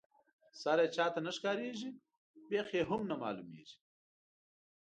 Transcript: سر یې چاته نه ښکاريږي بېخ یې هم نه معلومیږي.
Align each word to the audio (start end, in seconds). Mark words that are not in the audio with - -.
سر 0.61 0.77
یې 0.83 0.87
چاته 0.95 1.19
نه 1.25 1.31
ښکاريږي 1.37 1.91
بېخ 2.49 2.67
یې 2.77 2.83
هم 2.89 3.01
نه 3.09 3.15
معلومیږي. 3.21 3.77